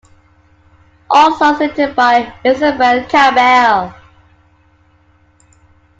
[1.11, 3.93] All songs written by Isobel Campbell.